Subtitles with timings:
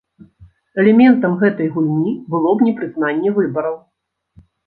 [0.83, 3.77] Элементам гэтай гульні было б непрызнанне выбараў.